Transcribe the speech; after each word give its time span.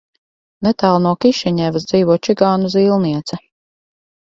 Netālu 0.67 1.01
no 1.03 1.11
Kišiņevas 1.25 1.87
dzīvo 1.93 2.17
čigānu 2.29 2.73
zīlniece. 2.79 3.43